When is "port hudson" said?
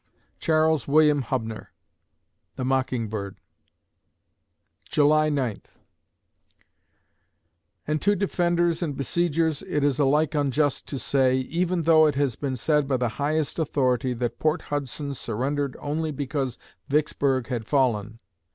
14.39-15.13